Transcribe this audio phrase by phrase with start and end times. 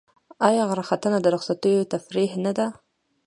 [0.47, 2.67] آیا غره ختنه د رخصتیو تفریح نه ده؟